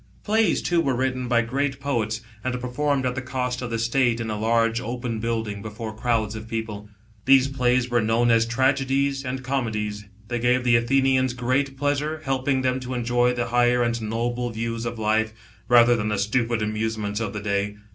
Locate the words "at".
3.05-3.13